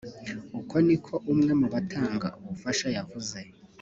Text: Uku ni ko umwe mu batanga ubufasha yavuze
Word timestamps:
Uku 0.59 0.75
ni 0.85 0.95
ko 1.05 1.13
umwe 1.31 1.51
mu 1.59 1.67
batanga 1.73 2.27
ubufasha 2.43 2.87
yavuze 2.97 3.37